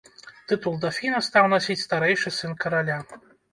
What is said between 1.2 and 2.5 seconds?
стаў насіць старэйшы